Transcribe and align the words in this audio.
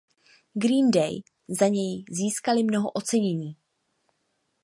Green 0.55 0.89
Day 0.91 1.19
za 1.59 1.67
něj 1.67 2.05
získali 2.09 2.63
mnoho 2.63 2.91
ocenění. 2.91 3.55